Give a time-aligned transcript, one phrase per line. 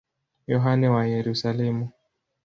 [0.51, 1.85] Yohane wa Yerusalemu.